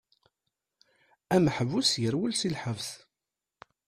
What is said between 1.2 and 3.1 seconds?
Ameḥbus yerwel si lḥebs.